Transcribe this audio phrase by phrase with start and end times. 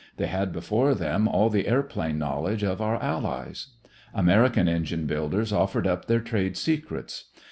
[0.17, 3.67] They had before them all the airplane knowledge of our allies.
[4.15, 7.25] American engine builders offered up their trade secrets.